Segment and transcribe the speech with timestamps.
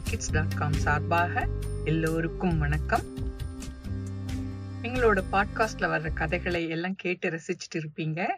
[0.00, 1.48] தமிழர் kids dot com சார்பாக
[1.84, 3.16] எல்லோருக்கும் வணக்கம்.
[4.82, 8.36] எங்களோட பாட்காஸ்ட்ல வர்ற கதைகளை எல்லாம் கேட்டு ரசிச்சுட்டு இருப்பீங்க.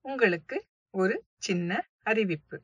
[0.00, 2.62] உங்களுக்கு ஒரு சின்ன அறிவிப்பு.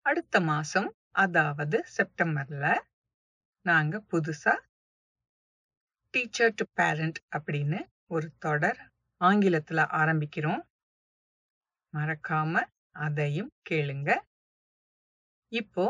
[0.00, 2.80] அடுத்த மாசம் அதாவது செப்டம்பர்ல
[3.62, 4.60] நாங்க புதுசா
[6.10, 8.90] டீச்சர் டு பேரண்ட் அப்படின்னு ஒரு தொடர்
[9.20, 10.62] ஆங்கிலத்துல ஆரம்பிக்கிறோம்.
[11.92, 14.28] மறக்காம அதையும் கேளுங்க.
[15.52, 15.84] இப்போ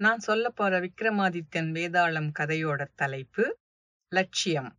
[0.00, 3.44] நான் சொல்ல போற விக்ரமாதித்யன் வேதாளம் கதையோட தலைப்பு
[4.12, 4.70] லட்சியம்.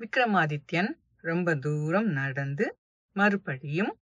[0.00, 0.90] விக்ரமாதித்யன்
[1.24, 2.66] ரொம்ப தூரம் நடந்து
[3.16, 3.92] மறுபடியும்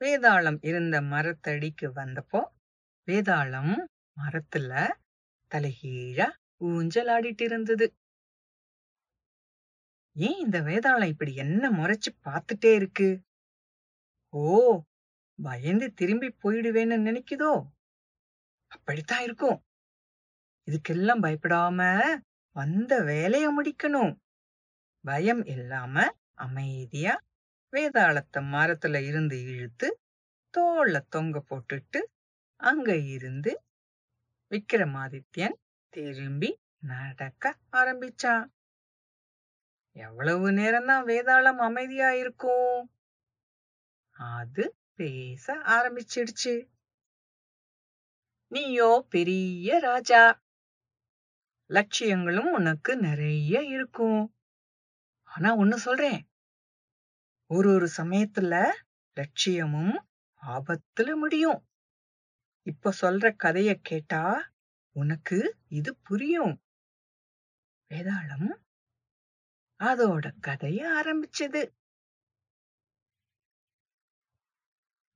[0.00, 2.40] வேதாளம் இருந்த மரத்தடிக்கு வந்தப்போ
[3.08, 3.74] வேதாளம்
[4.16, 4.70] மரத்துல
[5.50, 6.28] தலைகீழா
[6.68, 7.86] ஊஞ்சல் ஆடிட்டு இருந்தது.
[10.16, 13.08] ஏன் இந்த வேதாளம் இப்படி என்ன முறைச்சு பார்த்துட்டே இருக்கு?
[14.34, 14.44] ஓ
[15.38, 17.52] பயந்து திரும்பி போயிடுவேன்னு நினைக்குதோ?
[18.68, 19.58] அப்படித்தான் இருக்கும்.
[20.68, 21.80] இதுக்கெல்லாம் பயப்படாம
[22.56, 24.14] வந்த வேலைய முடிக்கணும்.
[25.04, 25.96] பயம் இல்லாம
[26.38, 27.14] அமைதியா
[27.72, 29.88] வேதாளத்தை மரத்துல இருந்து இழுத்து
[30.54, 32.00] தோல்ல தொங்க போட்டுட்டு
[32.60, 33.52] அங்க இருந்து
[34.50, 35.56] விக்ரமாதித்யன்
[35.92, 36.50] திரும்பி
[36.82, 38.46] நடக்க ஆரம்பிச்சான்.
[39.96, 42.82] எவ்வளவு நேரம்தான் வேதாளம் அமைதியா இருக்கும்.
[44.10, 46.54] அது பேச ஆரம்பிச்சிடுச்சு.
[48.50, 50.42] நீயோ பெரிய ராஜா.
[51.70, 54.34] லட்சியங்களும் உனக்கு நிறைய இருக்கும்.
[55.22, 56.28] ஆனா ஒண்ணு சொல்றேன்.
[57.46, 58.70] ஒரு ஒரு சமயத்துல
[59.16, 59.94] லட்சியமும்
[60.42, 61.66] ஆபத்துல முடியும்.
[62.62, 64.52] இப்ப சொல்ற கதைய கேட்டா
[64.92, 66.62] உனக்கு இது புரியும்.
[67.90, 68.48] வேதாளம்
[69.80, 71.62] அதோட கதைய ஆரம்பிச்சது.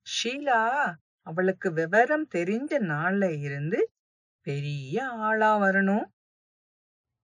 [0.06, 0.60] ஷீலா
[1.26, 3.80] அவளுக்கு விவரம் தெரிஞ்ச நாள்ல இருந்து
[4.46, 6.06] பெரிய ஆளா வரணும்.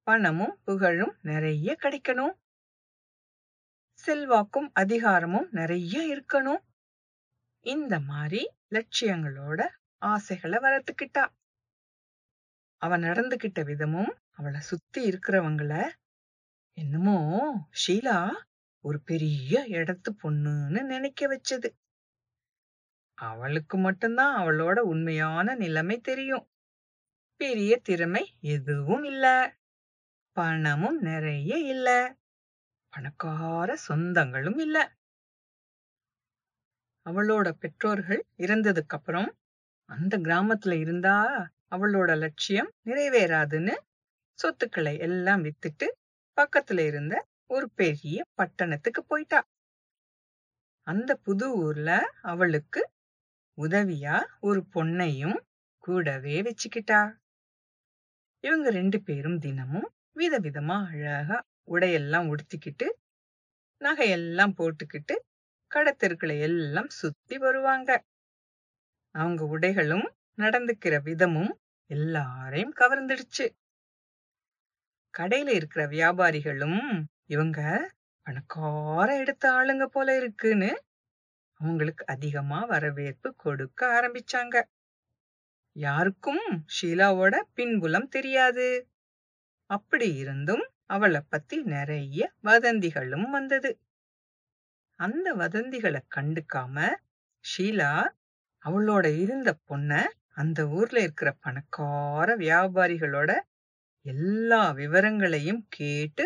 [0.06, 2.34] பணமும் புகழும் நிறைய கிடைக்கணும்.
[4.04, 6.62] செல்வாக்கும் அதிகாரமும் நிறைய இருக்கணும்.
[7.66, 9.60] இந்த மாதிரி லட்சியங்களோட
[10.03, 11.25] ஆசைகளை வளர்த்துக்கிட்டா.
[12.82, 15.72] அவ நடந்துகிட்ட விதமும் அவளை சுத்தி இருக்கிறவங்கள
[16.78, 17.19] என்னமோ
[17.81, 18.19] ஷீலா
[18.84, 21.69] ஒரு பெரிய இடத்து பொண்ணுன்னு நினைக்க வச்சது.
[23.18, 26.46] அவளுக்கு மட்டும்தான் அவளோட உண்மையான நிலைமை தெரியும்.
[27.40, 29.26] பெரிய திறமை எதுவும் இல்ல.
[30.36, 31.88] பணமும் நிறைய இல்ல.
[32.92, 34.78] பணக்கார சொந்தங்களும் இல்ல.
[37.06, 39.28] அவளோட பெற்றோர்கள் இறந்ததுக்கு அப்புறம்
[39.88, 41.16] அந்த கிராமத்துல இருந்தா
[41.70, 43.74] அவளோட லட்சியம் நிறைவேறாதுன்னு
[44.38, 45.86] சொத்துக்களை எல்லாம் வித்துட்டு
[46.36, 47.14] பக்கத்துல இருந்த
[47.46, 49.40] ஒரு பெரிய பட்டணத்துக்கு போயிட்டா.
[50.86, 51.90] அந்த புது ஊர்ல
[52.22, 52.80] அவளுக்கு
[53.58, 55.38] உதவியா ஒரு பொண்ணையும்
[55.84, 57.00] கூடவே வச்சுக்கிட்டா?
[58.44, 61.38] இவங்க ரெண்டு பேரும் தினமும் விதவிதமா அழகா
[61.70, 62.86] உடையெல்லாம் உடுத்திக்கிட்டு
[63.80, 65.14] நகையெல்லாம் போட்டுக்கிட்டு
[65.70, 67.91] கடத்தெருக்களை எல்லாம் சுத்தி வருவாங்க.
[69.14, 70.06] அவங்க உடைகளும்
[70.38, 71.52] நடந்துக்கிற விதமும்
[71.90, 73.46] எல்லாரையும் கவர்ந்துடுச்சு.
[75.14, 76.80] கடையில இருக்கிற வியாபாரிகளும்
[77.26, 77.60] இவங்க
[78.26, 80.70] பணக்கார எடுத்த ஆளுங்க போல இருக்குன்னு
[81.60, 84.56] அவங்களுக்கு அதிகமா வரவேற்பு கொடுக்க ஆரம்பிச்சாங்க.
[85.76, 86.44] யாருக்கும்
[86.76, 88.69] ஷீலாவோட பின்புலம் தெரியாது.
[89.70, 93.70] அப்படி இருந்தும் அவளை பத்தி நிறைய வதந்திகளும் வந்தது.
[95.00, 96.76] அந்த வதந்திகளை கண்டுக்காம
[97.44, 97.92] ஷீலா
[98.62, 99.92] அவளோட இருந்த பொண்ண
[100.32, 103.30] அந்த ஊர்ல இருக்கிற பணக்கார வியாபாரிகளோட
[104.06, 106.25] எல்லா விவரங்களையும் கேட்டு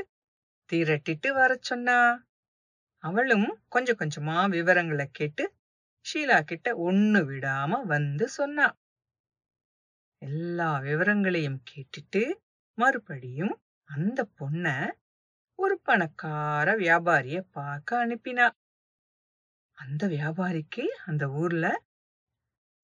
[0.70, 1.98] திரட்டிட்டு வர சொன்னா.
[3.04, 5.44] அவளும் கொஞ்சம் கொஞ்சமா விவரங்களை கேட்டு
[6.06, 8.66] ஷீலா கிட்ட ஒண்ணு விடாம வந்து சொன்னா.
[10.22, 12.22] எல்லா விவரங்களையும் கேட்டுட்டு
[12.78, 13.54] மறுபடியும்
[13.88, 14.66] அந்த பொண்ண
[15.58, 18.46] ஒரு பணக்கார வியாபாரிய பார்க்க அனுப்பினா.
[19.78, 21.66] அந்த வியாபாரிக்கு அந்த ஊர்ல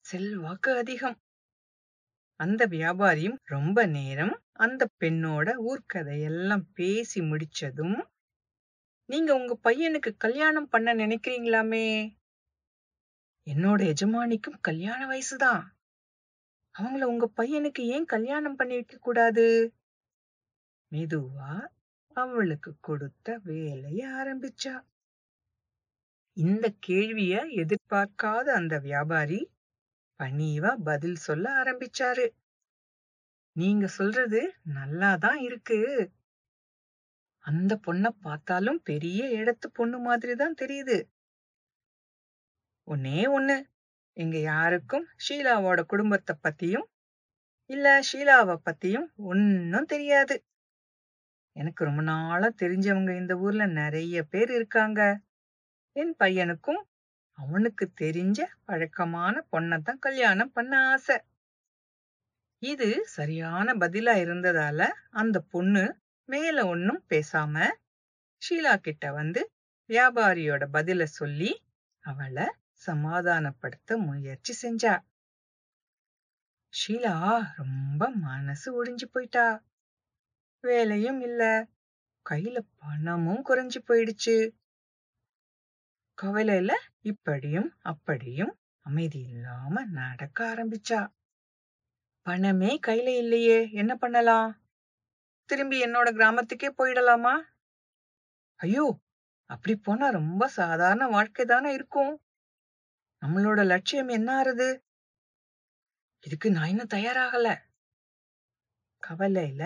[0.04, 1.18] செல்வாக்கு அதிகம்.
[2.40, 7.98] அந்த வியாபாரியும் ரொம்ப நேரம் அந்த பெண்ணோட ஊர்க்கதையெல்லாம் பேசி முடிச்சதும்
[9.08, 11.86] நீங்க உங்க பையனுக்கு கல்யாணம் பண்ண நினைக்கிறீங்களாமே?
[13.46, 15.62] என்னோட எஜமானிக்கும் கல்யாண வயசுதான்.
[16.78, 19.74] அவங்கள உங்க பையனுக்கு ஏன் கல்யாணம் பண்ணிக்க கூடாது?
[20.92, 21.66] மெதுவா
[22.16, 24.84] அவளுக்கு கொடுத்த வேலைய ஆரம்பிச்சா.
[26.36, 29.50] இந்த கேள்விய எதிர்பார்க்காத அந்த வியாபாரி
[30.20, 32.28] பணிவா பதில் சொல்ல ஆரம்பிச்சாரு.
[33.52, 36.10] நீங்க சொல்றது நல்லாதான் இருக்கு.
[37.48, 40.98] அந்த பொண்ண பார்த்தாலும் பெரிய இடத்து பொண்ணு மாதிரி தான் தெரியுது.
[42.88, 43.56] ஒன்னே ஒண்ணு.
[44.16, 46.86] எங்க யாருக்கும் ஷீலாவோட குடும்பத்தை பத்தியும்
[47.70, 50.36] இல்ல ஷீலாவை பத்தியும் ஒன்னும் தெரியாது.
[51.56, 55.00] எனக்கு ரொம்ப நாளா தெரிஞ்சவங்க இந்த ஊர்ல நிறைய பேர் இருக்காங்க.
[55.96, 56.82] என் பையனுக்கும்
[57.38, 61.16] அவனுக்கு தெரிஞ்ச பழக்கமான பொண்ணத்தான் கல்யாணம் பண்ண ஆசை.
[62.62, 64.80] இது சரியான பதிலா இருந்ததால
[65.12, 65.84] அந்த பொண்ணு
[66.28, 67.54] மேல ஒன்னும் பேசாம
[68.42, 69.40] ஷீலா கிட்ட வந்து
[69.90, 71.50] வியாபாரியோட பதில சொல்லி
[72.04, 72.46] அவளை
[72.86, 74.94] சமாதானப்படுத்த முயற்சி செஞ்சா.
[76.74, 77.14] ஷீலா
[77.54, 79.46] ரொம்ப மனசு ஒடிஞ்சு போயிட்டா.
[80.64, 81.42] வேலையும் இல்ல.
[82.26, 84.36] கையில பணமும் குறைஞ்சு போயிடுச்சு.
[86.18, 86.72] கவலையில
[87.02, 88.52] இப்படியும் அப்படியும்
[88.86, 91.00] அமைதி இல்லாம நடக்க ஆரம்பிச்சா.
[92.26, 93.68] பணமே கையில இல்லையே.
[93.72, 94.48] என்ன பண்ணலாம்?
[95.48, 97.34] திரும்பி என்னோட கிராமத்துக்கே போயிடலாமா?
[98.60, 98.86] ஐயோ!
[99.50, 102.12] அப்படி போனா ரொம்ப சாதாரண வாழ்க்கை தானே இருக்கும்.
[103.22, 104.68] நம்மளோட லட்சியம் என்ன ஆறுது?
[106.24, 107.48] இதுக்கு நான் இன்னும் தயாராகல.
[109.02, 109.62] கவலையில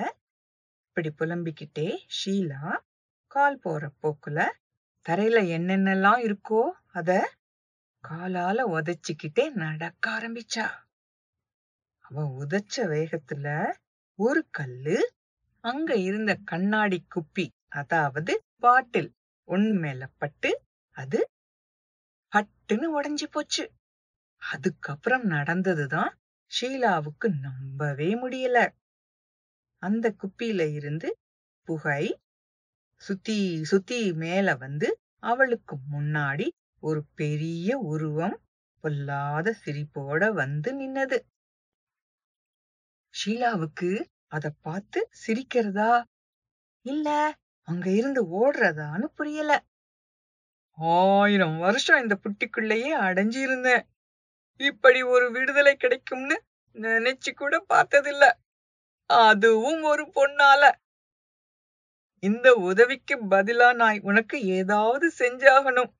[0.87, 1.87] இப்படி புலம்பிக்கிட்டே
[2.19, 2.63] ஷீலா
[3.31, 4.41] கால் போற போக்குல
[5.07, 6.63] தரையில என்னென்னலாம் இருக்கோ
[6.93, 7.11] அத
[8.05, 10.67] காலால உதைச்சுக்கிட்டே நடக்க ஆரம்பிச்சா.
[12.05, 13.47] அவ உதைச்ச வேகத்துல
[14.19, 14.99] ஒரு கல்லு
[15.65, 19.11] அங்க இருந்த கண்ணாடி குப்பி அதாவது பாட்டில்
[19.49, 20.51] ஒண்ணு மேல பட்டு
[20.97, 21.19] அது
[22.33, 23.65] பட்டுன்னு உடைஞ்சு போச்சு.
[24.43, 26.13] அதுக்கப்புறம் நடந்ததுதான்
[26.51, 28.59] ஷீலாவுக்கு நம்பவே முடியல.
[29.83, 31.09] அந்த குப்பியில இருந்து
[31.69, 32.05] புகை
[33.03, 34.89] சுத்தி சுத்தி மேல வந்து
[35.23, 36.47] அவளுக்கு முன்னாடி
[36.83, 38.37] ஒரு பெரிய உருவம்
[38.85, 41.19] பொல்லாத சிரிப்போட வந்து நின்னது.
[43.15, 43.91] ஷீலாவுக்கு
[44.33, 45.93] அத பார்த்து சிரிக்கிறதா?
[46.87, 47.09] இல்ல
[47.69, 49.53] அங்க இருந்து ஓடுறதான்னு புரியல.
[50.79, 53.83] ஆயிரம் வருஷம் இந்த புட்டிக்குள்ளேயே அடைஞ்சு இருந்தேன்
[54.61, 56.37] இப்படி ஒரு விடுதலை கிடைக்கும்னு
[56.77, 58.25] நினைச்சு கூட பார்த்ததில்ல.
[59.11, 60.63] அதுவும் ஒரு பொண்ணால.
[62.23, 65.91] இந்த உதவிக்கு பதிலா நான் உனக்கு ஏதாவது செஞ்சாகணும்.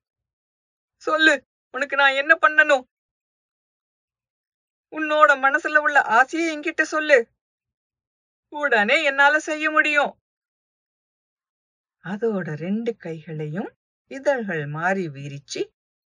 [1.01, 1.33] சொல்லு
[1.73, 2.83] உனக்கு நான் என்ன பண்ணணும்?
[4.93, 7.17] உன்னோட மனசுல உள்ள ஆசையை என்கிட்ட சொல்லு.
[8.53, 10.13] உடனே என்னால செய்ய முடியும்.
[12.03, 13.69] அதோட ரெண்டு கைகளையும்
[14.11, 15.61] இதழ்கள் மாறி விரிச்சு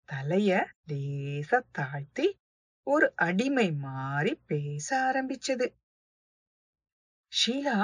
[0.09, 0.51] தலைய
[0.89, 2.39] லேசா தாழ்த்தி
[2.87, 5.67] ஒரு அடிமை மாறி பேச ஆரம்பிச்சது.
[7.33, 7.79] ஷீலா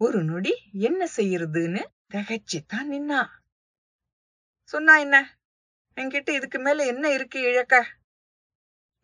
[0.00, 1.82] ஒரு நொடி என்ன செய்யறதுன்னு
[2.14, 3.20] திகைச்சுதான் நின்னா.
[4.68, 5.16] சொன்னா என்ன?
[5.96, 7.74] என்கிட்ட இதுக்கு மேல என்ன இருக்கு இழக்க?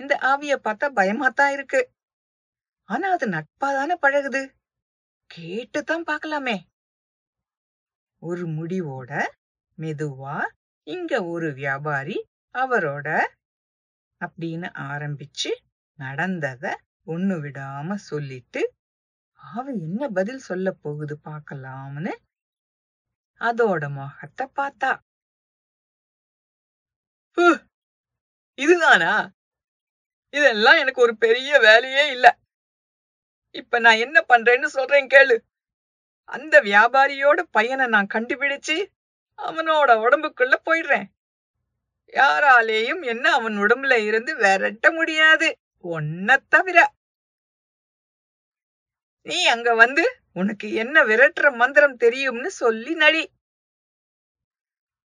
[0.01, 1.81] இந்த ஆவிய பார்த்தா பயமாத்தான் இருக்கு.
[2.91, 4.43] ஆனா அது நட்பா தானே பழகுது?
[5.31, 6.57] கேட்டுத்தான் பார்க்கலாமே.
[8.23, 9.11] ஒரு முடிவோட
[9.79, 10.37] மெதுவா
[10.87, 12.17] இங்க ஒரு வியாபாரி
[12.55, 13.09] அவரோட
[14.21, 15.51] அப்படின்னு ஆரம்பிச்சு
[15.99, 16.65] நடந்தத
[17.07, 18.63] ஒண்ணு விடாம சொல்லிட்டு
[19.41, 22.13] அவ என்ன பதில் சொல்ல போகுது பார்க்கலாம்னு
[23.41, 24.91] அதோட முகத்தை பார்த்தா.
[28.59, 29.13] இதுதானா?
[30.35, 32.27] இதெல்லாம் எனக்கு ஒரு பெரிய வேலையே இல்ல.
[33.51, 35.37] இப்ப நான் என்ன பண்றேன்னு சொல்றேன் கேளு.
[36.25, 38.77] அந்த வியாபாரியோட பையனை நான் கண்டுபிடிச்சு
[39.39, 41.07] அவனோட உடம்புக்குள்ள போயிடுறேன்.
[42.13, 45.59] யாராலேயும் என்ன அவன் உடம்புல இருந்து விரட்ட முடியாது.
[45.85, 46.79] ஒன்ன தவிர.
[49.23, 53.31] நீ அங்க வந்து உனக்கு என்ன விரட்டுற மந்திரம் தெரியும்னு சொல்லி நடி.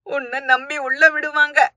[0.03, 1.75] உன்னை நம்பி உள்ள விடுவாங்க.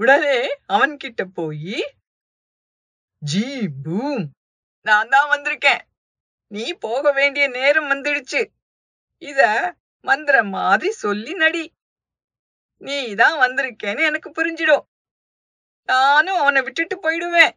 [0.00, 0.38] உடனே
[0.68, 1.94] அவன்கிட்ட போய்
[3.18, 4.24] ஜி பூம்
[4.86, 5.82] நான் தான் வந்திருக்கேன்.
[6.50, 8.42] நீ போக வேண்டிய நேரம் வந்துடுச்சு.
[9.22, 9.40] இத
[10.04, 11.64] மந்திரம் மாதிரி சொல்லி நடி.
[12.76, 14.84] நீ தான் வந்திருக்கேன்னு எனக்கு புரிஞ்சிடும்.
[15.88, 17.54] நானும் அவனை விட்டுட்டு போயிடுவேன்.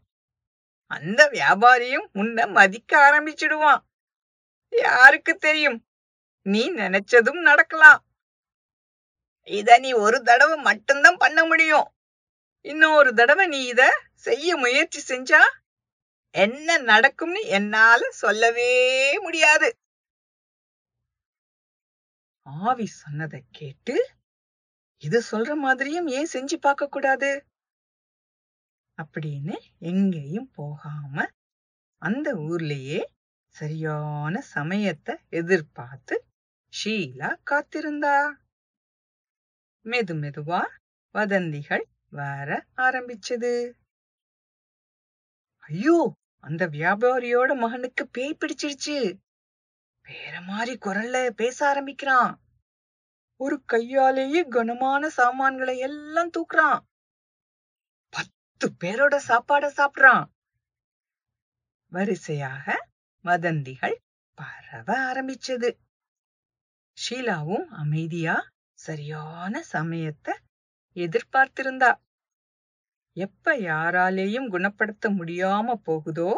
[0.91, 3.81] அந்த வியாபாரியும் உன்னை மதிக்க ஆரம்பிச்சிடுவான்.
[4.74, 5.79] யாருக்கு தெரியும்?
[6.46, 8.00] நீ நினைச்சதும் நடக்கலாம்.
[9.48, 11.88] இத நீ ஒரு தடவை மட்டும்தான் பண்ண முடியும்.
[12.65, 15.41] இன்னொரு தடவை நீ இத செய்ய முயற்சி செஞ்சா
[16.38, 18.72] என்ன நடக்கும்னு என்னால சொல்லவே
[19.20, 19.70] முடியாது.
[22.46, 23.96] ஆவி சொன்னதை கேட்டு
[25.01, 27.32] இது சொல்ற மாதிரியும் ஏன் செஞ்சு பார்க்க கூடாது?
[28.98, 31.25] அப்படின்னு எங்கேயும் போகாம
[32.01, 33.01] அந்த ஊர்லயே
[33.56, 36.15] சரியான சமயத்தை எதிர்பார்த்து
[36.74, 38.17] ஷீலா காத்திருந்தா.
[39.86, 40.62] மெது மெதுவா
[41.15, 43.53] வதந்திகள் வர ஆரம்பிச்சது.
[45.70, 45.98] ஐயோ!
[46.39, 49.20] அந்த வியாபாரியோட மகனுக்கு பேய் பிடிச்சிடுச்சு
[50.06, 52.39] வேற மாதிரி குரல்ல பேச ஆரம்பிக்கிறான்.
[53.36, 56.79] ஒரு கையாலேயே கனமான சாமான்களை எல்லாம் தூக்குறான்.
[58.10, 60.25] பத்து பேரோட சாப்பாட சாப்பிடுறான்.
[61.91, 62.88] வரிசையாக
[63.25, 64.01] வதந்திகள்
[64.34, 65.70] பரவ ஆரம்பிச்சது.
[66.98, 70.34] ஷீலாவும் அமைதியா சரியான சமயத்தை
[70.96, 71.91] எதிர்பார்த்திருந்தா.
[73.17, 76.31] எப்ப யாராலேயும் குணப்படுத்த முடியாம போகுதோ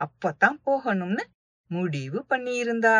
[0.00, 1.24] அப்பதான் போகணும்னு
[1.70, 2.98] முடிவு பண்ணியிருந்தா.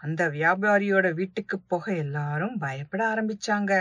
[0.00, 3.72] அந்த வியாபாரியோட வீட்டுக்கு போக எல்லாரும் பயப்பட ஆரம்பிச்சாங்க.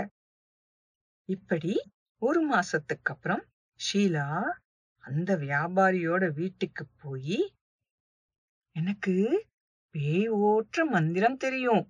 [1.30, 1.74] இப்படி
[2.22, 3.44] ஒரு மாசத்துக்கு அப்புறம்
[3.80, 4.28] ஷீலா
[5.04, 7.40] அந்த வியாபாரியோட வீட்டுக்கு போய்
[8.76, 9.16] எனக்கு
[9.96, 11.86] பேய் ஓற்ற மந்திரம் தெரியும்.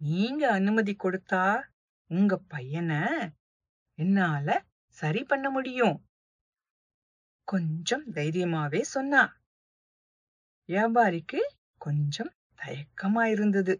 [0.00, 1.44] நீங்க அனுமதி கொடுத்தா
[2.10, 3.02] உங்க பையனை
[3.98, 4.48] என்னால
[4.88, 5.96] சரி பண்ண முடியும்.
[7.48, 9.22] கொஞ்சம் தைரியமாவே சொன்னா.
[10.68, 11.40] வியாபாரிக்கு
[11.78, 13.74] கொஞ்சம் தயக்கமா இருந்தது.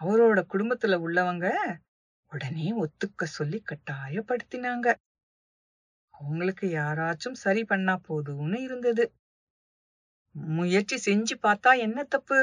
[0.00, 1.46] அவரோட குடும்பத்துல உள்ளவங்க
[2.32, 4.86] உடனே ஒத்துக்க சொல்லி கட்டாயப்படுத்தினாங்க.
[6.14, 9.04] அவங்களுக்கு யாராச்சும் சரி பண்ணா போதும்னு இருந்தது.
[10.34, 12.38] முயற்சி செஞ்சு பார்த்தா என்ன தப்பு?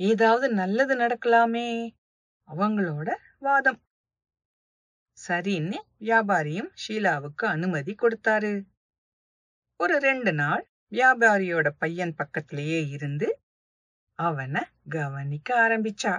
[0.00, 1.68] ஏதாவது நல்லது நடக்கலாமே?
[2.48, 3.08] அவங்களோட
[3.38, 3.80] வாதம்.
[5.28, 8.52] சரின்னு வியாபாரியும் ஷீலாவுக்கு அனுமதி கொடுத்தாரு.
[9.80, 10.62] ஒரு ரெண்டு நாள்
[10.92, 13.28] வியாபாரியோட பையன் பக்கத்திலேயே இருந்து
[14.18, 16.14] அவனை கவனிக்க ஆரம்பிச்சா.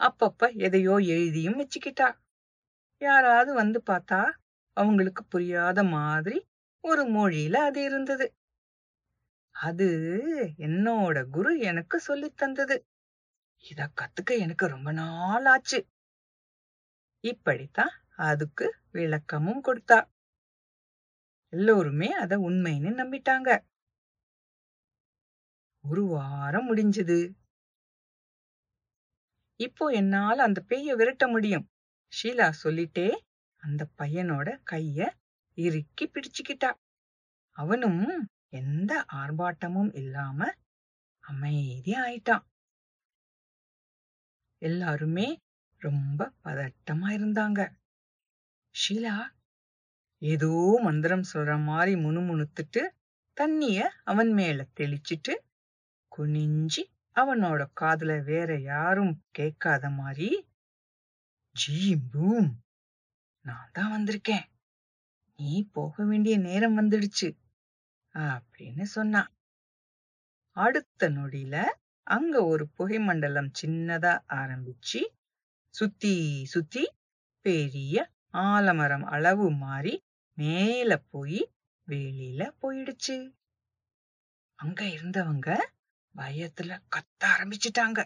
[0.00, 2.08] அப்பப்ப எதையோ எழுதியும் வச்சுக்கிட்டா.
[3.00, 4.20] யாராவது வந்து பார்த்தா
[4.76, 6.38] அவங்களுக்கு புரியாத மாதிரி
[6.84, 8.26] ஒரு மொழியில அது இருந்தது.
[9.54, 9.88] அது
[10.58, 12.76] என்னோட குரு எனக்கு சொல்லி தந்தது.
[13.64, 15.78] இத கத்துக்க எனக்கு ரொம்ப நாள் ஆச்சு
[17.26, 17.94] இப்படித்தான்
[18.30, 19.98] அதுக்கு விளக்கமும் கொடுத்தா.
[21.52, 23.50] எல்லோருமே அத உண்மைன்னு நம்பிட்டாங்க.
[25.84, 27.18] ஒரு வாரம் முடிஞ்சது.
[29.60, 31.66] இப்போ என்னால அந்த பேய விரட்ட முடியும்.
[32.12, 33.08] ஷீலா சொல்லிட்டே
[33.62, 34.98] அந்த பையனோட கைய
[35.58, 36.70] இறுக்கி பிடிச்சுக்கிட்டா.
[37.56, 38.02] அவனும்
[38.56, 40.40] எந்த ஆர்ப்பாட்டமும் இல்லாம
[41.24, 42.44] அமைதியா ஆயிட்டான்
[44.62, 45.26] எல்லாருமே
[45.82, 47.60] ரொம்ப பதட்டமா இருந்தாங்க.
[48.74, 49.16] ஷீலா
[50.22, 50.52] ஏதோ
[50.82, 52.82] மந்திரம் சொல்ற மாதிரி முணுமுணுத்துட்டு
[53.36, 55.34] தண்ணிய அவன் மேல தெளிச்சிட்டு
[56.12, 56.82] குனிஞ்சி
[57.16, 60.28] அவனோட காதுல வேற யாரும் கேட்காத மாதிரி
[61.56, 61.78] ஜீ
[62.12, 62.50] பூம்
[63.44, 64.46] நான் தான் வந்திருக்கேன்.
[65.38, 67.28] நீ போக வேண்டிய நேரம் வந்துடுச்சு
[68.14, 69.30] அப்படின்னு சொன்னான்
[70.56, 71.56] அடுத்த நொடியில
[72.06, 75.00] அங்க ஒரு புகை மண்டலம் சின்னதா ஆரம்பிச்சு
[75.76, 76.92] சுத்தி சுத்தி
[77.40, 80.04] பெரிய ஆலமரம் அளவு மாறி
[80.34, 81.52] மேல போய்
[81.88, 83.32] வெளியில போயிடுச்சு.
[84.54, 85.48] அங்க இருந்தவங்க
[86.16, 88.04] பயத்துல கத்த ஆரம்பிச்சிட்டாங்க.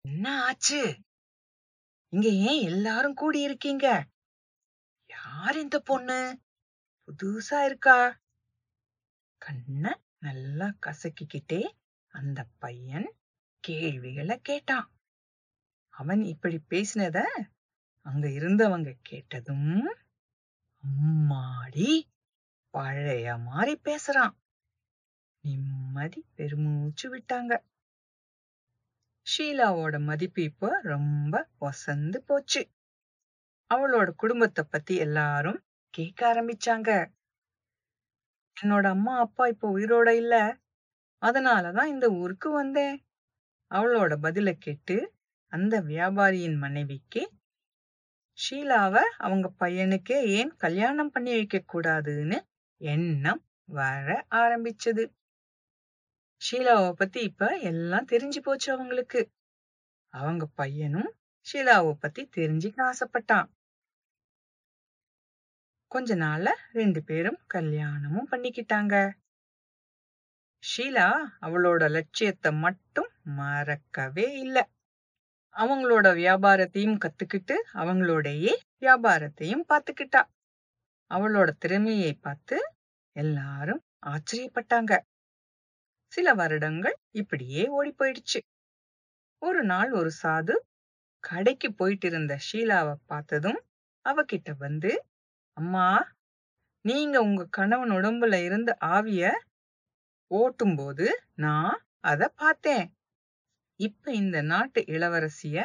[0.00, 0.98] என்ன ஆச்சு?
[2.08, 4.06] இங்க ஏன் எல்லாரும் கூடி இருக்கீங்க?
[5.06, 6.40] யார் இந்த பொண்ணு?
[7.08, 8.20] புதுசா இருக்கா?
[9.38, 11.62] கண்ண நல்லா கசக்கிக்கிட்டே
[12.06, 13.14] அந்த பையன்
[13.60, 14.99] கேள்விகளை கேட்டான்.
[16.00, 17.18] அவன் இப்படி பேசினத
[18.06, 19.72] அங்க இருந்தவங்க கேட்டதும்
[20.84, 21.90] அம்மாடி
[22.74, 24.34] பழைய மாதிரி பேசுறான்.
[25.44, 27.52] நிம்மதி பெருமூச்சு விட்டாங்க.
[29.26, 32.62] ஷீலாவோட மதிப்பு இப்ப ரொம்ப வசந்து போச்சு.
[33.70, 35.60] அவளோட குடும்பத்தை பத்தி எல்லாரும்
[35.94, 36.90] கேட்க ஆரம்பிச்சாங்க.
[38.56, 40.34] என்னோட அம்மா அப்பா இப்ப உயிரோட இல்ல.
[41.22, 42.96] அதனாலதான் இந்த ஊருக்கு வந்தேன்.
[43.70, 44.96] அவளோட பதில கேட்டு
[45.52, 47.22] அந்த வியாபாரியின் மனைவிக்கு
[48.38, 52.38] ஷீலாவ அவங்க பையனுக்கே ஏன் கல்யாணம் பண்ணி வைக்க கூடாதுன்னு
[52.80, 55.04] எண்ணம் வர ஆரம்பிச்சது.
[56.42, 59.30] ஷீலாவை பத்தி இப்ப எல்லாம் தெரிஞ்சு போச்சு அவங்களுக்கு.
[60.14, 61.10] அவங்க பையனும்
[61.46, 63.48] ஷீலாவை பத்தி தெரிஞ்சுக்க ஆசைப்பட்டான்.
[65.90, 68.94] கொஞ்ச நாள்ல ரெண்டு பேரும் கல்யாணமும் பண்ணிக்கிட்டாங்க.
[70.62, 71.08] ஷீலா
[71.40, 74.58] அவளோட லட்சியத்தை மட்டும் மறக்கவே இல்ல.
[75.56, 80.22] அவங்களோட வியாபாரத்தையும் கத்துக்கிட்டு அவங்களோடையே வியாபாரத்தையும் பார்த்துக்கிட்டா
[81.10, 82.56] அவளோட திறமையை பார்த்து
[83.16, 84.92] எல்லாரும் ஆச்சரியப்பட்டாங்க.
[86.12, 88.40] சில வருடங்கள் இப்படியே ஓடி போயிடுச்சு.
[89.42, 90.54] ஒரு நாள் ஒரு சாது
[91.24, 93.60] கடைக்கு போயிட்டு இருந்த ஷீலாவை பார்த்ததும்
[94.04, 94.92] அவகிட்ட வந்து
[95.56, 95.86] அம்மா
[96.84, 99.24] நீங்க உங்க கணவன் உடம்புல இருந்த ஆவிய
[100.30, 102.86] ஓட்டும்போது நான் அத பார்த்தேன்.
[103.80, 105.58] இப்ப இந்த நாட்டு இளவரசிய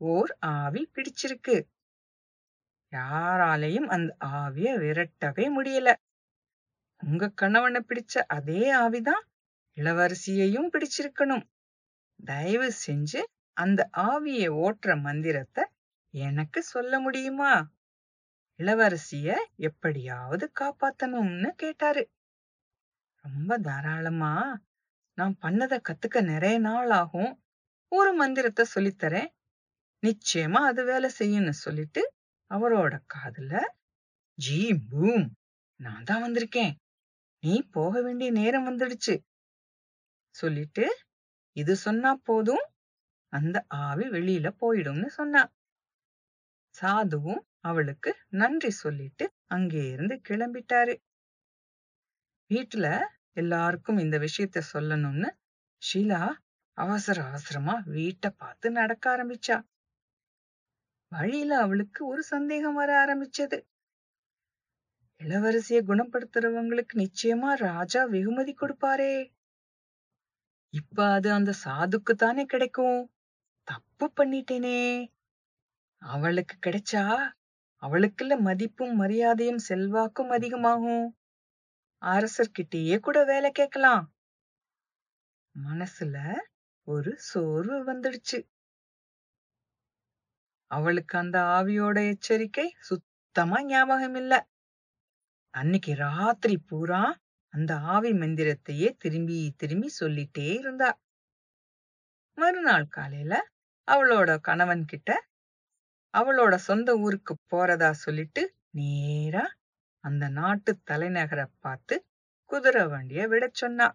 [0.00, 1.56] ஓர் ஆவி பிடிச்சிருக்கு.
[2.92, 5.88] யாராலையும் அந்த ஆவிய விரட்டவே முடியல.
[7.02, 9.24] உங்க கணவனை பிடிச்ச அதே ஆவிதான்
[9.76, 11.44] இளவரசியையும் பிடிச்சிருக்கணும்.
[12.24, 13.22] தயவு செஞ்சு
[13.56, 15.64] அந்த ஆவிய ஓட்டுற மந்திரத்தை
[16.14, 17.52] எனக்கு சொல்ல முடியுமா?
[18.58, 19.28] இளவரசிய
[19.60, 22.04] எப்படியாவது காப்பாத்தணும்னு கேட்டாரு.
[23.24, 24.34] ரொம்ப தாராளமா
[25.18, 27.32] நான் பண்ணத கத்துக்க நிறைய நாள் ஆகும்.
[27.92, 29.28] ஒரு மந்திரத்தை சொல்லித்தரேன்.
[30.02, 32.02] நிச்சயமா அது வேலை செய்யும்னு சொல்லிட்டு
[32.50, 33.52] அவரோட காதுல
[34.38, 35.26] ஜீ பூம்
[35.80, 36.72] நான் தான் வந்திருக்கேன்.
[37.42, 39.14] நீ போக வேண்டிய நேரம் வந்துடுச்சு.
[40.34, 40.84] சொல்லிட்டு
[41.56, 42.64] இது சொன்னா போதும்.
[43.32, 45.42] அந்த ஆவி வெளியில போயிடும்னு சொன்னா.
[46.74, 50.94] சாதுவும் அவளுக்கு நன்றி சொல்லிட்டு அங்கே இருந்து கிளம்பிட்டாரு.
[52.50, 52.86] வீட்டுல
[53.32, 55.30] எல்லாருக்கும் இந்த விஷயத்த சொல்லணும்னு
[55.82, 56.20] ஷீலா
[56.78, 59.56] அவசர அவசரமா வீட்டை பார்த்து நடக்க ஆரம்பிச்சா.
[61.12, 63.58] வழியில அவளுக்கு ஒரு சந்தேகம் வர ஆரம்பிச்சது.
[65.20, 69.14] இளவரசிய குணப்படுத்துறவங்களுக்கு நிச்சயமா ராஜா வெகுமதி கொடுப்பாரே.
[70.74, 72.98] இப்ப அது அந்த சாதுக்கு தானே கிடைக்கும்.
[73.68, 74.80] தப்பு பண்ணிட்டேனே.
[76.02, 77.04] அவளுக்கு கிடைச்சா
[77.82, 81.06] அவளுக்குள்ள மதிப்பும் மரியாதையும் செல்வாக்கும் அதிகமாகும்.
[82.02, 84.04] அரசர்கிட்டயே கூட வேலை கேட்கலாம்.
[85.54, 86.16] மனசுல
[86.88, 88.38] ஒரு சோர்வு வந்துடுச்சு.
[90.70, 94.34] அவளுக்கு அந்த ஆவியோட எச்சரிக்கை சுத்தமா ஞாபகம் இல்ல
[95.54, 97.02] அன்னைக்கு ராத்திரி பூரா
[97.54, 100.88] அந்த ஆவி மந்திரத்தையே திரும்பி திரும்பி சொல்லிட்டே இருந்தா.
[102.38, 103.34] மறுநாள் காலையில
[103.88, 105.10] அவளோட கணவன் கிட்ட
[106.14, 109.44] அவளோட சொந்த ஊருக்கு போறதா சொல்லிட்டு நேரா
[110.04, 111.94] அந்த நாட்டு தலைநகரை பார்த்து
[112.50, 113.86] குதிரை வண்டிய விடச் சொன்னா.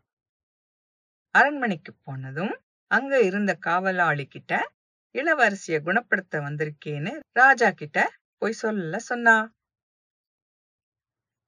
[1.35, 2.53] அரண்மனைக்கு போனதும்
[2.91, 4.53] அங்க இருந்த காவலாளி கிட்ட
[5.15, 7.99] இளவரசிய குணப்படுத்த வந்திருக்கேன்னு ராஜா கிட்ட
[8.41, 9.35] போய் சொல்ல சொன்னா.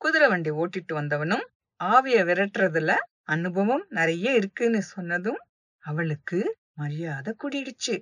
[0.01, 1.45] குதிரை வண்டி ஓட்டிட்டு வந்தவனும்
[1.79, 2.91] ஆவிய விரட்டுறதுல
[3.25, 5.41] அனுபவம் நிறைய இருக்குன்னு சொன்னதும்
[5.83, 6.39] அவளுக்கு
[6.73, 7.95] மரியாதை கூடிடுச்சு.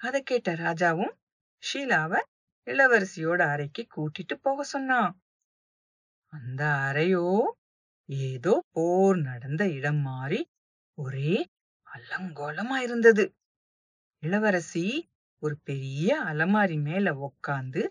[0.00, 1.14] அத கேட்ட ராஜாவும்
[1.62, 2.12] ஷீலாவ
[2.66, 5.12] இளவரசியோட அறைக்கு கூட்டிட்டு போக சொன்னான்
[6.32, 7.26] அந்த அறையோ
[8.08, 10.40] ஏதோ போர் நடந்த இடம் மாறி
[10.98, 11.34] ஒரே
[11.92, 13.34] அலங்கோலமா இருந்தது.
[14.18, 14.84] இளவரசி
[15.38, 17.82] ஒரு பெரிய அலமாரி மேல உக்காந்து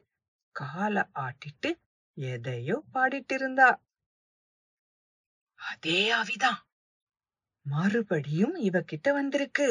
[0.51, 1.69] கால ஆட்டிட்டு
[2.13, 3.69] எதையோ பாடிட்டு இருந்தா
[5.59, 6.59] அதே ஆவிதான்.
[7.65, 9.67] மறுபடியும் இவகிட்ட வந்திருக்கு.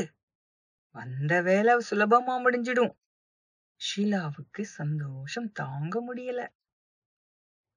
[0.94, 2.94] வந்த வேலை சுலபமா முடிஞ்சிடும்.
[3.80, 6.40] ஷீலாவுக்கு சந்தோஷம் தாங்க முடியல.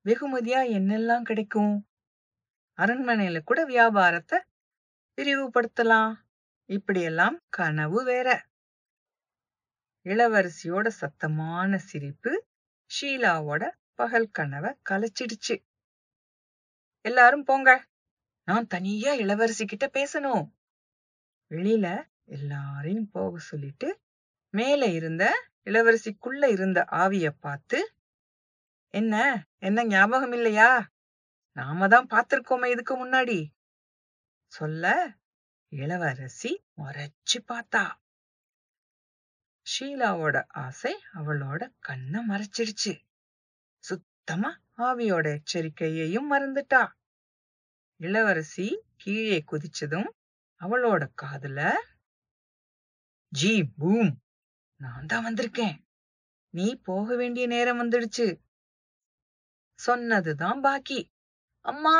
[0.05, 1.73] வெகுமதியா என்னெல்லாம் கிடைக்கும்?
[2.77, 4.39] அரண்மனையில கூட வியாபாரத்தை
[5.17, 6.13] விரிவுபடுத்தலாம்.
[6.69, 8.27] இப்படியெல்லாம் கனவு வேற.
[10.05, 12.31] இளவரசியோட சத்தமான சிரிப்பு
[12.91, 15.55] ஷீலாவோட பகல் கனவை கலைச்சிடுச்சு.
[17.05, 17.69] எல்லாரும் போங்க.
[18.47, 20.45] நான் தனியா இளவரசி கிட்ட பேசணும்.
[21.51, 21.87] வெளியில
[22.23, 23.99] எல்லாரையும் போக சொல்லிட்டு
[24.53, 25.23] மேல இருந்த
[25.65, 27.79] இளவரசிக்குள்ள இருந்த ஆவிய பார்த்து
[28.93, 29.45] என்ன?
[29.57, 30.87] என்ன ஞாபகம் இல்லையா?
[31.57, 33.39] நாம தான் பார்த்திருக்கோமே இதுக்கு முன்னாடி.
[34.45, 35.13] சொல்ல
[35.73, 37.83] இளவரசி முறைச்சு பார்த்தா.
[39.67, 42.93] ஷீலாவோட ஆசை அவளோட கண்ணை மறைச்சிடுச்சு.
[43.83, 46.83] சுத்தமா ஆவியோட எச்சரிக்கையையும் மறந்துட்டா.
[47.99, 50.09] இளவரசி கீழே குதிச்சதும்
[50.61, 51.59] அவளோட காதுல
[53.31, 54.11] ஜி பூம்
[54.79, 55.75] நான் தான் வந்திருக்கேன்.
[56.53, 58.27] நீ போக வேண்டிய நேரம் வந்துடுச்சு.
[59.79, 60.99] சொன்னதுதான் பாக்கி.
[61.65, 61.95] அம்மா!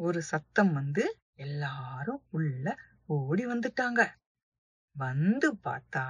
[0.00, 1.04] ஒரு சத்தம் வந்து
[1.40, 2.66] எல்லாரும் உள்ள
[3.08, 4.00] ஓடி வந்துட்டாங்க.
[4.96, 6.04] வந்து பார்த்தா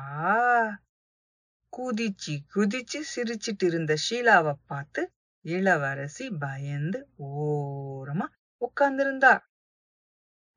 [1.73, 5.03] குதிச்சு குதிச்சு சிரிச்சிட்டு இருந்த ஷீலாவை பார்த்து
[5.45, 8.27] இளவரசி பயந்து ஓரமா
[8.63, 9.35] உட்கார்ந்திருந்தா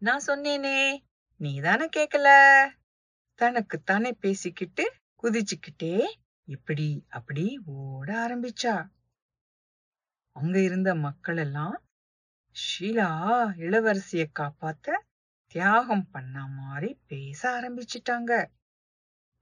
[0.02, 0.78] நான் சொன்னேனே
[1.40, 2.28] நீதான கேக்கல?
[3.40, 4.84] தனக்கு தானே பேசிக்கிட்டு
[5.24, 5.94] குதிச்சுக்கிட்டே
[6.48, 8.76] இப்படி அப்படி ஓட ஆரம்பிச்சா.
[10.36, 11.76] அங்க இருந்த மக்கள் எல்லாம்
[12.56, 13.08] ஷீலா
[13.58, 14.98] இளவரசிய காப்பாத்த
[15.48, 18.32] தியாகம் பண்ண மாதிரி பேச ஆரம்பிச்சிட்டாங்க.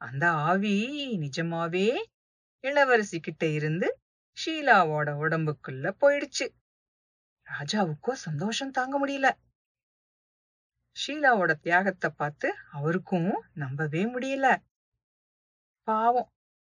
[0.02, 0.76] அந்த ஆவி
[1.17, 1.89] நிஜமாவே
[2.63, 4.00] இளவரசி கிட்ட இருந்து
[4.38, 6.47] ஷீலாவோட உடம்புக்குள்ள போயிடுச்சு.
[7.47, 9.30] ராஜாவுக்கோ சந்தோஷம் தாங்க முடியல.
[10.95, 14.47] ஷீலாவோட தியாகத்தை பார்த்து அவருக்கும் நம்பவே முடியல.
[15.88, 16.32] பாவம்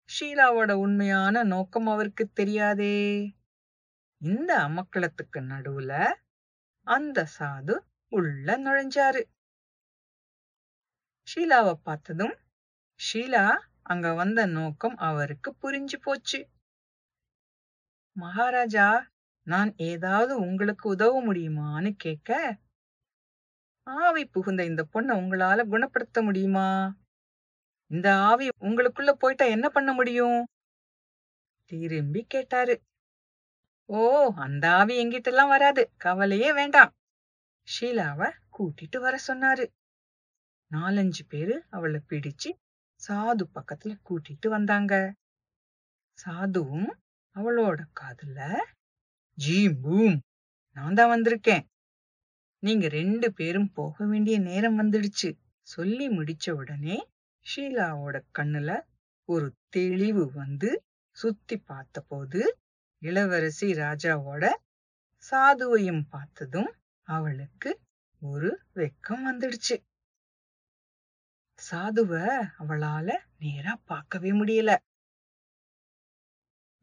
[0.09, 2.95] ஷீலாவோட உண்மையான நோக்கம் அவருக்கு தெரியாதே.
[4.21, 5.91] இந்த அமக்களத்துக்கு நடுவுல
[6.87, 7.75] அந்த சாது
[8.11, 9.21] உள்ள நுழைஞ்சாரு.
[11.27, 12.35] ஷீலாவை பார்த்ததும்
[12.99, 13.45] ஷீலா
[13.83, 16.39] அங்க வந்த நோக்கம் அவருக்கு புரிஞ்சு போச்சு.
[18.15, 18.87] மகாராஜா
[19.47, 22.31] நான் ஏதாவது உங்களுக்கு உதவ முடியுமான்னு கேட்க
[23.87, 26.67] ஆவி புகுந்த இந்த பொண்ணை உங்களால குணப்படுத்த முடியுமா?
[27.91, 30.39] இந்த ஆவி உங்களுக்குள்ள போயிட்டா என்ன பண்ண முடியும்?
[31.71, 32.75] திரும்பி கேட்டாரு.
[33.89, 33.99] ஓ
[34.35, 35.91] அந்த ஆவி எங்கிட்டெல்லாம் வராது.
[35.97, 36.91] கவலையே வேண்டாம்.
[37.67, 39.65] ஷீலாவ கூட்டிட்டு வர சொன்னாரு.
[40.71, 42.49] நாலஞ்சு பேரு அவளை பிடிச்சு
[43.07, 44.93] சாது பக்கத்துல கூட்டிட்டு வந்தாங்க.
[46.17, 46.89] சாதுவும்
[47.35, 48.39] அவளோட காதுல
[49.37, 50.17] ஜீ பூம்
[50.77, 51.65] நான் தான் வந்திருக்கேன்.
[52.63, 55.29] நீங்க ரெண்டு பேரும் போக வேண்டிய நேரம் வந்துடுச்சு.
[55.67, 56.97] சொல்லி முடிச்ச உடனே
[57.45, 58.71] ஷீலாவோட கண்ணுல
[59.29, 60.83] ஒரு தெளிவு வந்து
[61.17, 62.41] சுத்தி பார்த்தபோது
[63.01, 64.45] இளவரசி ராஜாவோட
[65.31, 66.69] சாதுவையும் பார்த்ததும்
[67.07, 67.71] அவளுக்கு
[68.21, 69.75] ஒரு வெக்கம் வந்துடுச்சு.
[71.59, 72.13] சாதுவ
[72.59, 73.07] அவளால
[73.37, 74.71] நேரா பார்க்கவே முடியல.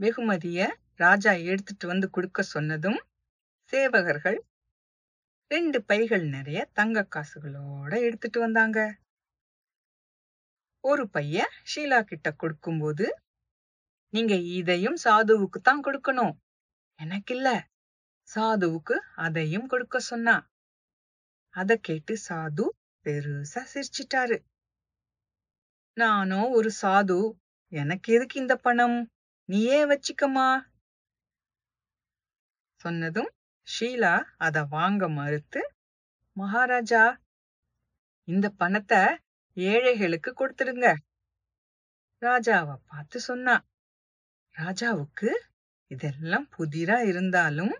[0.00, 0.60] வெகுமதிய
[0.94, 3.00] ராஜா எடுத்துட்டு வந்து கொடுக்க சொன்னதும்
[3.72, 4.38] சேவகர்கள்
[5.50, 8.78] ரெண்டு பைகள் நிறைய தங்க காசுகளோட எடுத்துட்டு வந்தாங்க.
[10.84, 13.04] ஒரு பைய ஷீலா கிட்ட கொடுக்கும்போது
[14.14, 16.34] நீங்க இதையும் சாதுவுக்கு தான் கொடுக்கணும்.
[17.00, 17.48] எனக்கு இல்ல
[18.28, 20.36] சாதுவுக்கு அதையும் கொடுக்க சொன்னா.
[21.54, 22.64] அத கேட்டு சாது
[23.06, 24.38] பெருசா சிரிச்சிட்டாரு.
[25.96, 27.18] நானும் ஒரு சாது
[27.72, 28.98] எனக்கு எதுக்கு இந்த பணம்?
[29.48, 30.48] நீயே வச்சுக்கமா
[32.80, 33.30] சொன்னதும்
[33.68, 35.60] ஷீலா அத வாங்க மறுத்து
[36.36, 37.04] மகாராஜா
[38.28, 39.02] இந்த பணத்தை
[39.56, 40.88] ஏழைகளுக்கு கொடுத்துடுங்க
[42.22, 43.54] ராஜாவ பார்த்து சொன்னா
[44.58, 45.30] ராஜாவுக்கு
[45.90, 47.74] இதெல்லாம் புதிரா இருந்தாலும்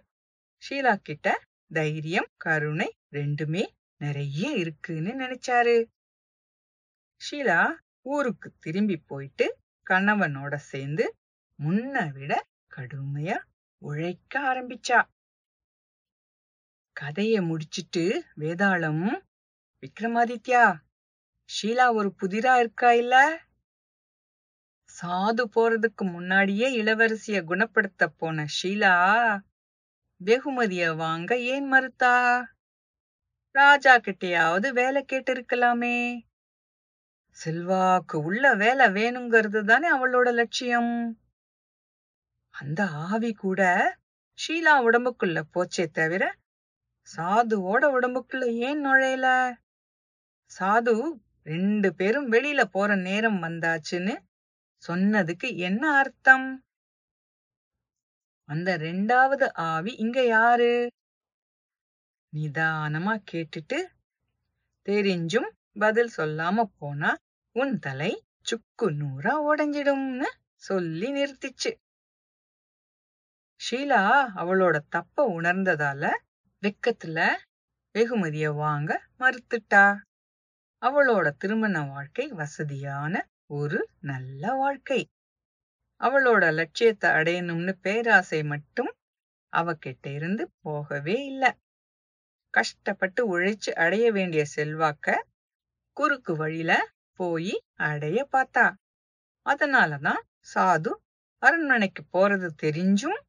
[0.63, 1.29] ஷீலா கிட்ட
[1.71, 3.65] தைரியம் கருணை ரெண்டுமே
[4.01, 5.77] நிறைய இருக்குன்னு நினைச்சாரு.
[7.21, 7.61] ஷீலா
[8.03, 9.47] ஊருக்கு திரும்பி போயிட்டு
[9.91, 11.05] கணவனோட சேர்ந்து
[11.59, 12.33] முன்ன விட
[12.77, 13.39] கடுமையா
[13.83, 15.01] உழைக்க ஆரம்பிச்சா.
[16.97, 18.05] கதைய முடிச்சிட்டு
[18.39, 19.05] வேதாளம்
[19.83, 20.65] விக்ரமாதித்யா
[21.49, 23.15] ஷீலா ஒரு புதிரா இருக்கா இல்ல?
[24.95, 28.93] சாது போறதுக்கு முன்னாடியே இளவரசிய குணப்படுத்த போன ஷீலா
[30.21, 32.13] வெகுமதிய வாங்க ஏன் மறுத்தா?
[33.55, 35.97] ராஜா கிட்டயாவது வேலை கேட்டு இருக்கலாமே
[37.37, 40.93] செல்வாக்கு உள்ள வேலை வேணுங்கிறது தானே அவளோட லட்சியம்.
[42.55, 43.63] அந்த ஆவி கூட
[44.39, 46.25] ஷீலா உடம்புக்குள்ள போச்சே தவிர
[47.09, 49.27] சாதுவோட உடம்புக்குள்ள ஏன் நுழையல?
[50.51, 50.95] சாது
[51.47, 54.15] ரெண்டு பேரும் வெளியில போற நேரம் வந்தாச்சுன்னு
[54.89, 56.49] சொன்னதுக்கு என்ன அர்த்தம்?
[58.49, 60.73] அந்த ரெண்டாவது ஆவி இங்க யாரு?
[62.33, 63.79] நிதானமா கேட்டுட்டு
[64.89, 67.11] தெரிஞ்சும் பதில் சொல்லாம போனா
[67.57, 71.73] உன் தலை சுக்கு நூறா உடைஞ்சிடும்னு சொல்லி நிறுத்திச்சு.
[73.61, 74.03] ஷீலா
[74.37, 76.05] அவளோட தப்ப உணர்ந்ததால
[76.63, 77.19] வெக்கத்துல
[77.95, 79.85] வெகுமதிய வாங்க மறுத்துட்டா.
[80.83, 83.15] அவளோட திருமண வாழ்க்கை வசதியான
[83.51, 84.99] ஒரு நல்ல வாழ்க்கை.
[86.01, 88.91] அவளோட லட்சியத்தை அடையணும்னு பேராசை மட்டும்
[89.53, 91.45] அவகிட்ட இருந்து போகவே இல்ல.
[92.55, 95.07] கஷ்டப்பட்டு உழைச்சு அடைய வேண்டிய செல்வாக்க
[95.97, 96.73] குறுக்கு வழியில
[97.21, 98.67] போய் அடைய பார்த்தா.
[99.47, 100.23] அதனாலதான்
[100.55, 100.93] சாது
[101.43, 103.21] அரண்மனைக்கு போறது தெரிஞ்சும்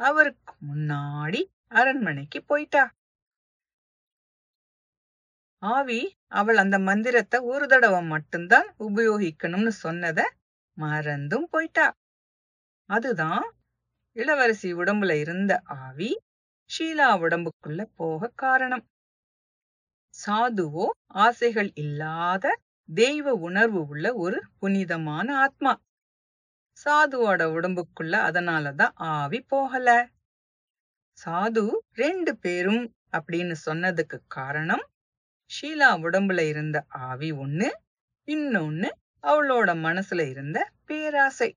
[0.00, 1.40] அவருக்கு முன்னாடி
[1.72, 2.84] அரண்மனைக்கு போயிட்டா.
[5.62, 10.20] ஆவி அவள் அந்த மந்திரத்தை ஒரு தடவை மட்டும்தான் உபயோகிக்கணும்னு சொன்னத
[10.76, 11.86] மறந்தும் போயிட்டா.
[12.88, 13.44] அதுதான்
[14.16, 16.10] இளவரசி உடம்புல இருந்த ஆவி
[16.70, 18.84] ஷீலா உடம்புக்குள்ள போக காரணம்.
[20.14, 22.56] சாதுவோ ஆசைகள் இல்லாத
[22.88, 25.72] தெய்வ உணர்வு உள்ள ஒரு புனிதமான ஆத்மா.
[26.84, 29.88] சாதுவோட உடம்புக்குள்ள அதனாலதான் ஆவி போகல.
[31.18, 34.84] சாது ரெண்டு பேரும் அப்படின்னு சொன்னதுக்கு காரணம்
[35.50, 37.68] ஷீலா உடம்புல இருந்த ஆவி ஒண்ணு
[38.28, 38.88] இன்னொன்னு
[39.22, 41.56] அவளோட மனசுல இருந்த பேராசை.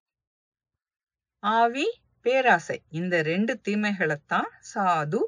[1.40, 1.86] ஆவி
[2.22, 5.20] பேராசை இந்த ரெண்டு தீமைகளைத்தான் சாது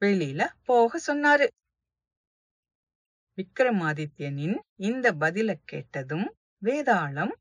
[0.00, 1.46] வெளியில போக சொன்னாரு.
[3.38, 7.34] விக்ரமாதித்யனின் இந்த பதில கேட்டதும் வேதாளம்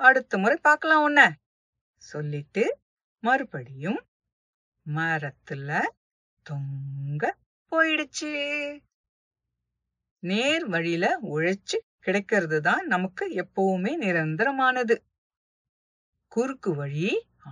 [0.00, 1.20] அடுத்த முறை பார்க்கலாம் உன்ன
[1.96, 2.64] சொல்லிட்டு
[3.22, 4.00] மறுபடியும்
[4.86, 5.82] மரத்துல
[6.46, 7.36] தொங்க
[7.72, 8.32] போயிடுச்சு.
[10.24, 14.96] நேர் வழியில உழைச்சு கிடைக்கிறது தான் நமக்கு எப்பவுமே நிரந்தரமானது.
[16.28, 17.10] குறுக்கு வழி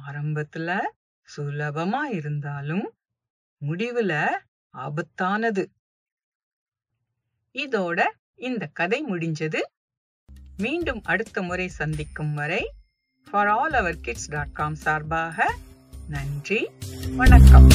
[0.09, 0.79] ஆரம்பத்துல
[1.29, 2.87] சுலபமா இருந்தாலும்
[3.63, 4.13] முடிவுல
[4.75, 5.65] ஆபத்தானது.
[7.55, 8.01] இதோட
[8.35, 9.61] இந்த கதை முடிஞ்சது.
[10.57, 12.75] மீண்டும் அடுத்த முறை சந்திக்கும் வரை
[13.31, 15.55] for all our kids dot com சார்பாக
[16.09, 16.61] நன்றி
[17.17, 17.69] வணக்கம்.